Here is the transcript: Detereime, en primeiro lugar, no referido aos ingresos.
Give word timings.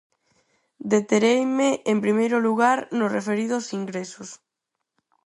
Detereime, 0.93 1.69
en 1.91 1.97
primeiro 2.05 2.37
lugar, 2.47 2.77
no 2.97 3.05
referido 3.17 3.53
aos 3.55 3.67
ingresos. 3.79 4.29